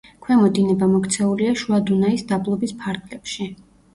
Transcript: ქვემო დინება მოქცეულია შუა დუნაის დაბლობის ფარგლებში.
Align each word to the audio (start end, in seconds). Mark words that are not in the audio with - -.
ქვემო 0.25 0.47
დინება 0.53 0.87
მოქცეულია 0.93 1.51
შუა 1.63 1.79
დუნაის 1.89 2.25
დაბლობის 2.31 2.75
ფარგლებში. 2.87 3.47